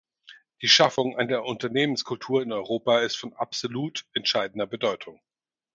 [0.63, 5.21] Die Schaffung einer Unternehmenskultur in Europa ist von absolut entscheidender Bedeutung.